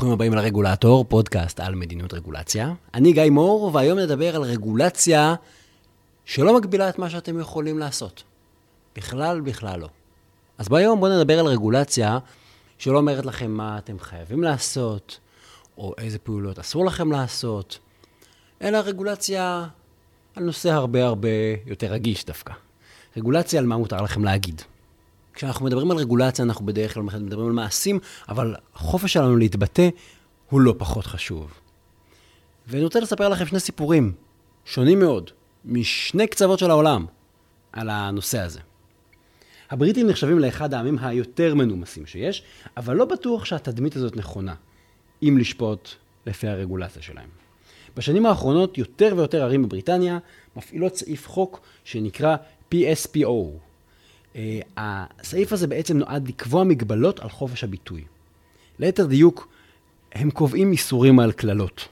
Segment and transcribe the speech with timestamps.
[0.00, 2.72] ברוכים הבאים לרגולטור, פודקאסט על מדיניות רגולציה.
[2.94, 5.34] אני גיא מור, והיום נדבר על רגולציה
[6.24, 8.22] שלא מגבילה את מה שאתם יכולים לעשות.
[8.96, 9.88] בכלל, בכלל לא.
[10.58, 12.18] אז ביום בואו נדבר על רגולציה
[12.78, 15.18] שלא אומרת לכם מה אתם חייבים לעשות,
[15.78, 17.78] או איזה פעולות אסור לכם לעשות,
[18.62, 19.66] אלא רגולציה
[20.36, 21.28] על נושא הרבה הרבה
[21.66, 22.52] יותר רגיש דווקא.
[23.16, 24.62] רגולציה על מה מותר לכם להגיד.
[25.34, 27.98] כשאנחנו מדברים על רגולציה, אנחנו בדרך כלל מדברים על מעשים,
[28.28, 29.88] אבל החופש שלנו להתבטא
[30.50, 31.52] הוא לא פחות חשוב.
[32.66, 34.12] ואני רוצה לספר לכם שני סיפורים
[34.64, 35.30] שונים מאוד,
[35.64, 37.06] משני קצוות של העולם,
[37.72, 38.60] על הנושא הזה.
[39.70, 42.42] הבריטים נחשבים לאחד העמים היותר מנומסים שיש,
[42.76, 44.54] אבל לא בטוח שהתדמית הזאת נכונה,
[45.22, 45.88] אם לשפוט
[46.26, 47.28] לפי הרגולציה שלהם.
[47.96, 50.18] בשנים האחרונות יותר ויותר ערים בבריטניה
[50.56, 52.36] מפעילות סעיף חוק שנקרא
[52.74, 53.26] PSPO,
[54.76, 58.04] הסעיף הזה בעצם נועד לקבוע מגבלות על חופש הביטוי.
[58.78, 59.48] ליתר דיוק,
[60.12, 61.88] הם קובעים איסורים על קללות.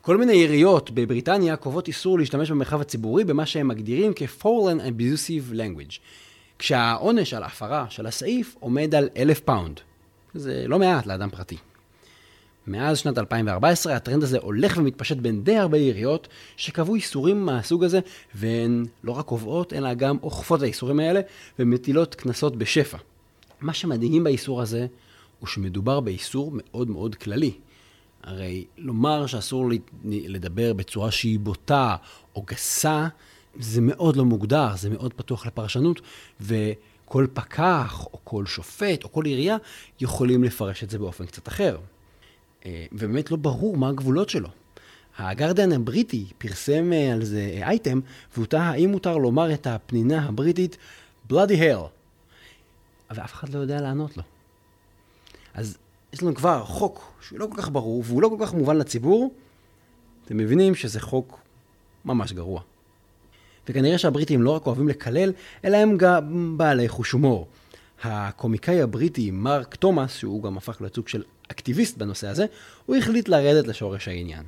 [0.00, 4.80] כל מיני עיריות בבריטניה קובעות איסור להשתמש במרחב הציבורי במה שהם מגדירים כ- foul and
[4.80, 5.98] abusive language,
[6.58, 9.80] כשהעונש על הפרה של הסעיף עומד על אלף פאונד.
[10.34, 11.56] זה לא מעט לאדם פרטי.
[12.66, 18.00] מאז שנת 2014 הטרנד הזה הולך ומתפשט בין די הרבה עיריות שקבעו איסורים מהסוג הזה,
[18.34, 21.20] והן לא רק קובעות, אלא גם אוכפות האיסורים האלה
[21.58, 22.98] ומטילות קנסות בשפע.
[23.60, 24.86] מה שמדהים באיסור הזה,
[25.40, 27.52] הוא שמדובר באיסור מאוד מאוד כללי.
[28.22, 29.70] הרי לומר שאסור
[30.04, 31.96] לדבר בצורה שהיא בוטה
[32.36, 33.08] או גסה,
[33.58, 36.00] זה מאוד לא מוגדר, זה מאוד פתוח לפרשנות,
[36.40, 39.56] וכל פקח או כל שופט או כל עירייה
[40.00, 41.78] יכולים לפרש את זה באופן קצת אחר.
[42.66, 44.48] אה, ובאמת לא ברור מה הגבולות שלו.
[45.18, 48.00] הגרדיאן הבריטי פרסם אה, על זה אייטם,
[48.34, 50.76] והוא תהה האם מותר לומר את הפנינה הבריטית
[51.30, 51.86] bloody hell.
[53.10, 54.22] ואף אחד לא יודע לענות לו.
[55.54, 55.78] אז
[56.12, 59.34] יש לנו כבר חוק שהוא לא כל כך ברור, והוא לא כל כך מובן לציבור,
[60.24, 61.38] אתם מבינים שזה חוק
[62.04, 62.60] ממש גרוע.
[63.68, 65.32] וכנראה שהבריטים לא רק אוהבים לקלל,
[65.64, 67.46] אלא הם גם בעלי חוש הומור.
[68.02, 72.46] הקומיקאי הבריטי מרק תומאס, שהוא גם הפך לסוג של אקטיביסט בנושא הזה,
[72.86, 74.44] הוא החליט לרדת לשורש העניין.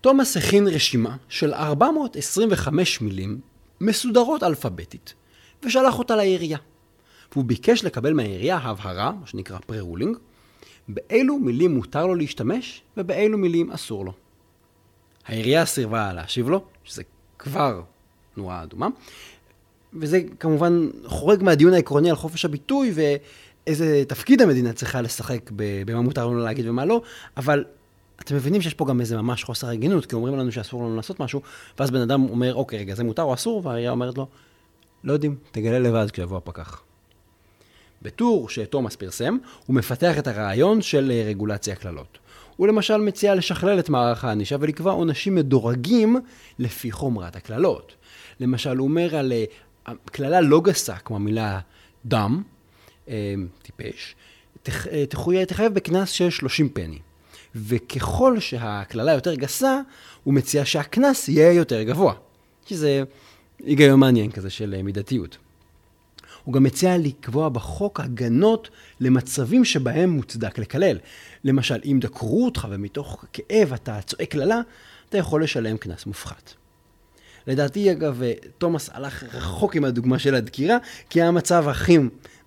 [0.00, 3.40] תומאס הכין רשימה של 425 מילים
[3.80, 5.14] מסודרות אלפביתית,
[5.62, 6.58] ושלח אותה לעירייה.
[7.32, 10.16] והוא ביקש לקבל מהעירייה הבהרה, מה שנקרא פרה-רולינג,
[10.88, 14.12] באילו מילים מותר לו להשתמש ובאילו מילים אסור לו.
[15.26, 17.02] העירייה סירבה להשיב לו, שזה
[17.38, 17.82] כבר
[18.34, 18.88] תנועה אדומה,
[20.00, 25.50] וזה כמובן חורג מהדיון העקרוני על חופש הביטוי ואיזה תפקיד המדינה צריכה לשחק
[25.86, 27.02] במה מותר לנו להגיד ומה לא,
[27.36, 27.64] אבל
[28.20, 31.20] אתם מבינים שיש פה גם איזה ממש חוסר הגינות, כי אומרים לנו שאסור לנו לעשות
[31.20, 31.40] משהו,
[31.78, 33.60] ואז בן אדם אומר, אוקיי, רגע, זה מותר או אסור?
[33.64, 34.26] והעירייה אומרת לו,
[35.04, 36.82] לא יודעים, תגלה לבד כשיבוא הפקח.
[38.02, 42.18] בטור שתומאס פרסם, הוא מפתח את הרעיון של אה, רגולציה קללות.
[42.56, 46.16] הוא למשל מציע לשכלל את מערך הענישה ולקבוע עונשים מדורגים
[46.58, 47.94] לפי חומרת הקללות.
[48.40, 49.44] למשל, הוא אומר על אה,
[50.04, 51.60] קללה לא גסה, כמו המילה
[52.06, 52.42] דם,
[53.08, 54.14] אה, טיפש,
[54.68, 55.06] אה,
[55.46, 56.98] תחייב בקנס של 30 פני.
[57.54, 59.80] וככל שהקללה יותר גסה,
[60.24, 62.14] הוא מציע שהקנס יהיה יותר גבוה.
[62.66, 63.02] שזה
[63.58, 65.38] היגיון מעניין כזה של מידתיות.
[66.44, 68.68] הוא גם מציע לקבוע בחוק הגנות
[69.00, 70.98] למצבים שבהם מוצדק לקלל.
[71.44, 74.60] למשל, אם דקרו אותך ומתוך כאב אתה צועק קללה,
[75.08, 76.54] אתה יכול לשלם קנס מופחת.
[77.46, 78.22] לדעתי, אגב,
[78.58, 80.76] תומאס הלך רחוק עם הדוגמה של הדקירה,
[81.10, 81.98] כי המצב הכי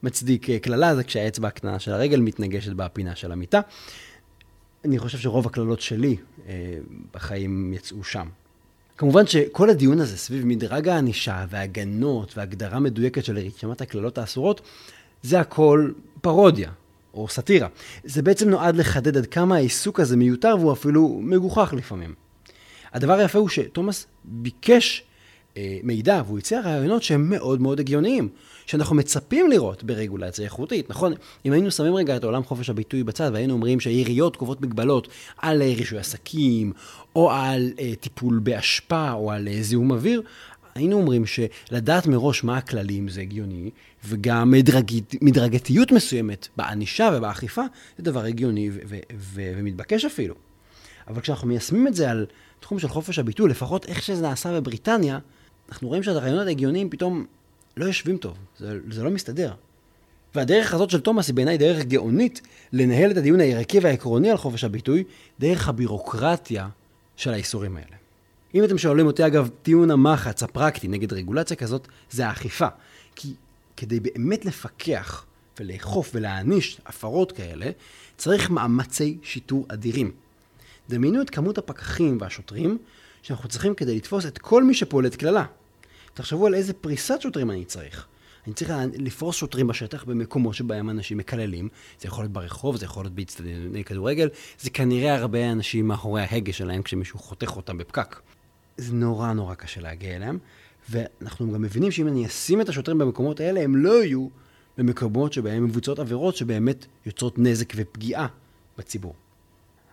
[0.04, 3.62] מצדיק אה, קללה זה כשהאצבע הקטנה של הרגל מתנגשת בפינה של המיטה.
[4.86, 6.78] אני חושב שרוב הקללות שלי אה,
[7.14, 8.28] בחיים יצאו שם.
[8.98, 14.62] כמובן שכל הדיון הזה סביב מדרג הענישה וההגנות והגדרה מדויקת של רשימת הקללות האסורות,
[15.22, 15.92] זה הכל
[16.22, 16.72] פרודיה
[17.14, 17.68] או סאטירה.
[18.04, 22.14] זה בעצם נועד לחדד עד כמה העיסוק הזה מיותר והוא אפילו מגוחך לפעמים.
[22.94, 25.04] הדבר היפה הוא שתומאס ביקש
[25.58, 28.30] אה, מידע והוא הציע רעיונות שהם מאוד מאוד הגיוניים,
[28.66, 31.14] שאנחנו מצפים לראות ברגולציה איכותית, נכון?
[31.46, 35.08] אם היינו שמים רגע את עולם חופש הביטוי בצד והיינו אומרים שהעיריות קובעות מגבלות
[35.38, 36.74] על אה, רישוי עסקים,
[37.16, 40.22] או על אה, טיפול באשפה, או על אה, זיהום אוויר,
[40.76, 43.70] היינו אומרים שלדעת מראש מה הכללים זה הגיוני,
[44.06, 47.64] וגם מדרגית, מדרגתיות מסוימת בענישה ובאכיפה
[47.98, 50.47] זה דבר הגיוני ו- ו- ו- ומתבקש אפילו.
[51.08, 52.26] אבל כשאנחנו מיישמים את זה על
[52.60, 55.20] תחום של חופש הביטוי, לפחות איך שזה נעשה בבריטניה,
[55.70, 57.26] אנחנו רואים שהרעיונות ההגיוניים פתאום
[57.78, 59.54] לא יושבים טוב, זה, זה לא מסתדר.
[60.36, 62.42] והדרך הזאת של תומאס היא בעיניי דרך גאונית
[62.74, 65.04] לנהל את הדיון הערכי והעקרוני על חופש הביטוי,
[65.40, 66.70] דרך הבירוקרטיה
[67.16, 67.96] של האיסורים האלה.
[68.56, 72.68] אם אתם שואלים אותי, אגב, טיעון המחץ הפרקטי נגד רגולציה כזאת, זה האכיפה.
[73.16, 73.34] כי
[73.78, 75.26] כדי באמת לפקח
[75.60, 77.70] ולאכוף ולהעניש הפרות כאלה,
[78.18, 80.12] צריך מאמצי שיטור אדירים.
[80.90, 82.78] דמיינו את כמות הפקחים והשוטרים
[83.22, 85.46] שאנחנו צריכים כדי לתפוס את כל מי שפולט קללה.
[86.14, 88.08] תחשבו על איזה פריסת שוטרים אני צריך.
[88.48, 91.70] אני צריך לפרוס שוטרים בשטח במקומות שבהם אנשים מקללים.
[92.00, 94.30] זה יכול להיות ברחוב, זה יכול להיות באצטדיוני כדורגל.
[94.60, 98.20] זה כנראה הרבה אנשים מאחורי ההגה שלהם כשמישהו חותך אותם בפקק.
[98.78, 100.38] זה נורא נורא קשה להגיע אליהם,
[100.90, 104.28] ואנחנו גם מבינים שאם אני אשים את השוטרים במקומות האלה, הם לא יהיו
[104.78, 108.28] במקומות שבהם מבוצעות עבירות שבאמת יוצרות נזק ופגיעה
[108.78, 109.14] בציבור.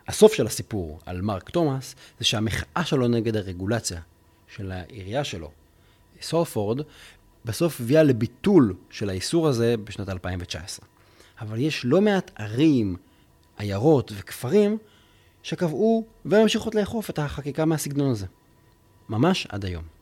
[0.07, 4.01] הסוף של הסיפור על מרק תומאס זה שהמחאה שלו נגד הרגולציה
[4.55, 5.51] של העירייה שלו,
[6.21, 6.81] סורפורד,
[7.45, 10.87] בסוף הביאה לביטול של האיסור הזה בשנת 2019.
[11.41, 12.95] אבל יש לא מעט ערים,
[13.57, 14.77] עיירות וכפרים
[15.43, 18.25] שקבעו וממשיכות לאכוף את החקיקה מהסגנון הזה.
[19.09, 19.94] ממש עד היום.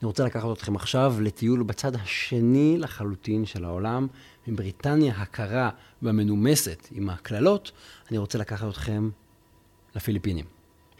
[0.00, 4.06] אני רוצה לקחת אתכם עכשיו לטיול בצד השני לחלוטין של העולם,
[4.46, 5.70] מבריטניה הקרה
[6.02, 7.72] והמנומסת עם הקללות,
[8.10, 9.10] אני רוצה לקחת אתכם
[9.96, 10.44] לפיליפינים.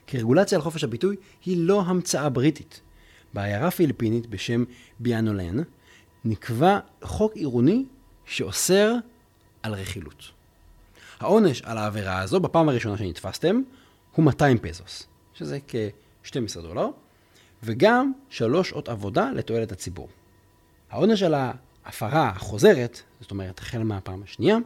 [0.06, 2.80] כי רגולציה על חופש הביטוי היא לא המצאה בריטית.
[3.34, 4.64] בעיירה פיליפינית בשם
[5.00, 5.56] ביאנולן
[6.24, 7.84] נקבע חוק עירוני
[8.24, 8.94] שאוסר
[9.62, 10.30] על רכילות.
[11.20, 13.60] העונש על העבירה הזו בפעם הראשונה שנתפסתם
[14.12, 16.88] הוא 200 פזוס, שזה כ-12 דולר,
[17.64, 20.08] וגם שלוש שעות עבודה לתועלת הציבור.
[20.90, 24.56] העונש על ההפרה החוזרת, זאת אומרת, החל מהפעם השנייה,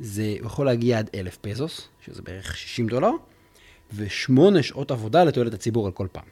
[0.00, 3.10] זה יכול להגיע עד אלף פזוס, שזה בערך 60 דולר,
[3.94, 6.24] ושמונה שעות עבודה לתועלת הציבור על כל פעם.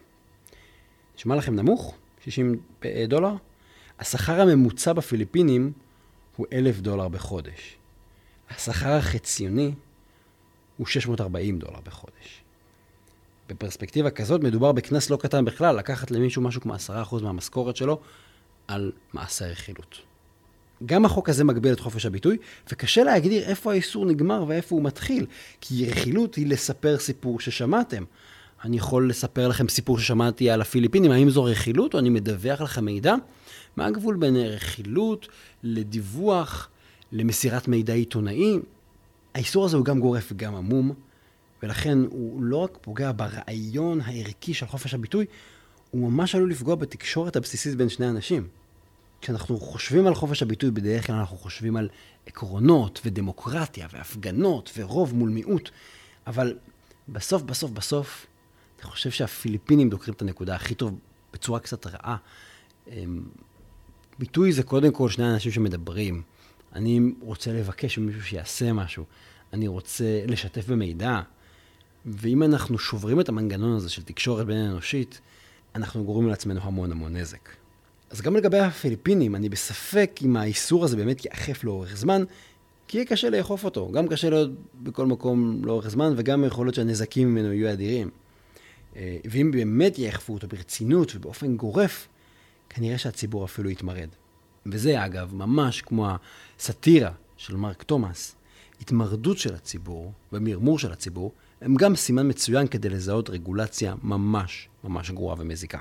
[1.17, 1.95] נשמע לכם נמוך?
[2.25, 2.61] 60
[3.09, 3.35] דולר?
[3.99, 5.73] השכר הממוצע בפיליפינים
[6.37, 7.77] הוא אלף דולר בחודש.
[8.51, 9.73] השכר החציוני
[10.77, 12.43] הוא 640 דולר בחודש.
[13.49, 17.99] בפרספקטיבה כזאת מדובר בקנס לא קטן בכלל, לקחת למישהו משהו כמו 10% מהמשכורת שלו
[18.69, 20.01] על מעשה רכילות.
[20.87, 22.37] גם החוק הזה מגביל את חופש הביטוי,
[22.73, 25.27] וקשה להגדיר איפה האיסור נגמר ואיפה הוא מתחיל,
[25.61, 28.05] כי רכילות היא לספר סיפור ששמעתם.
[28.65, 32.85] אני יכול לספר לכם סיפור ששמעתי על הפיליפינים, האם זו רכילות או אני מדווח לכם
[32.85, 33.15] מידע?
[33.77, 35.29] מה הגבול בין רכילות
[35.63, 36.69] לדיווח,
[37.13, 38.59] למסירת מידע עיתונאי?
[39.35, 40.93] האיסור הזה הוא גם גורף וגם עמום,
[41.63, 45.27] ולכן הוא לא רק פוגע ברעיון הערכי של חופש הביטוי,
[45.91, 48.49] הוא ממש עלול לפגוע בתקשורת הבסיסית בין שני אנשים.
[49.21, 51.89] כשאנחנו חושבים על חופש הביטוי, בדרך כלל אנחנו חושבים על
[52.27, 55.71] עקרונות ודמוקרטיה והפגנות ורוב מול מיעוט,
[56.27, 56.59] אבל
[57.09, 58.27] בסוף, בסוף, בסוף,
[58.79, 60.99] אני חושב שהפיליפינים דוקרים את הנקודה הכי טוב
[61.33, 62.17] בצורה קצת רעה.
[62.89, 63.23] אמ,
[64.19, 66.23] ביטוי זה קודם כל שני אנשים שמדברים.
[66.73, 69.05] אני רוצה לבקש ממישהו שיעשה משהו.
[69.53, 71.21] אני רוצה לשתף במידע.
[72.11, 75.21] ואם אנחנו שוברים את המנגנון הזה של תקשורת בין אנושית,
[75.75, 77.49] אנחנו גורמים לעצמנו המון המון נזק.
[78.11, 82.25] אז גם לגבי הפיליפינים, אני בספק אם האיסור הזה באמת ייאכף לאורך זמן,
[82.89, 83.93] כי יהיה קשה לאכוף אותו.
[83.93, 84.51] גם קשה להיות
[84.83, 88.11] בכל מקום לאורך זמן, וגם יכול להיות שהנזקים ממנו יהיו אדירים.
[88.97, 92.09] אה, ואם באמת יאכפו אותו ברצינות ובאופן גורף,
[92.69, 94.09] כנראה שהציבור אפילו יתמרד.
[94.67, 96.09] וזה אגב, ממש כמו
[96.59, 98.35] הסאטירה של מרק תומאס,
[98.81, 105.11] התמרדות של הציבור ומרמור של הציבור, הם גם סימן מצוין כדי לזהות רגולציה ממש ממש
[105.11, 105.79] גרועה ומזיקה.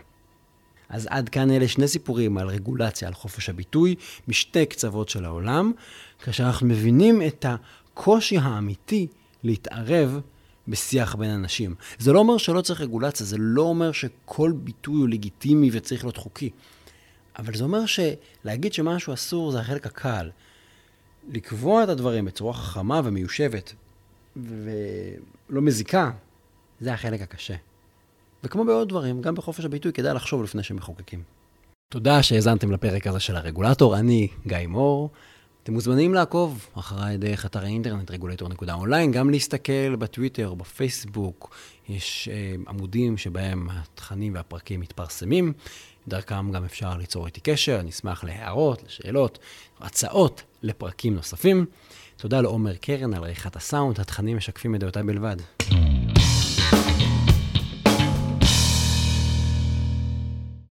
[0.89, 3.95] אז עד כאן אלה שני סיפורים על רגולציה, על חופש הביטוי,
[4.27, 5.71] משתי קצוות של העולם,
[6.19, 9.07] כאשר אנחנו מבינים את הקושי האמיתי
[9.43, 10.19] להתערב
[10.67, 11.75] בשיח בין אנשים.
[11.99, 16.17] זה לא אומר שלא צריך רגולציה, זה לא אומר שכל ביטוי הוא לגיטימי וצריך להיות
[16.17, 16.49] חוקי.
[17.39, 20.29] אבל זה אומר שלהגיד שמשהו אסור זה החלק הקל.
[21.29, 23.73] לקבוע את הדברים בצורה חכמה ומיושבת
[24.43, 26.11] ולא מזיקה,
[26.79, 27.55] זה החלק הקשה.
[28.43, 31.23] וכמו בעוד דברים, גם בחופש הביטוי כדאי לחשוב לפני שמחוקקים.
[31.91, 35.09] תודה שהאזנתם לפרק הזה של הרגולטור, אני גיא מור.
[35.67, 41.55] אתם מוזמנים לעקוב אחריי דרך אתר האינטרנט רגולטור.אונליין, גם להסתכל בטוויטר, בפייסבוק,
[41.89, 45.53] יש אה, עמודים שבהם התכנים והפרקים מתפרסמים.
[46.07, 49.39] דרכם גם אפשר ליצור איתי קשר, אני אשמח להערות, לשאלות,
[49.79, 51.65] הצעות לפרקים נוספים.
[52.17, 55.37] תודה לעומר קרן על עריכת הסאונד, התכנים משקפים את דעותיי בלבד.